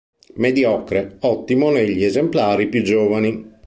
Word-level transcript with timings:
Mediocre; 0.37 1.17
ottimo 1.19 1.69
negli 1.69 2.03
esemplari 2.03 2.67
più 2.69 2.81
giovani. 2.81 3.53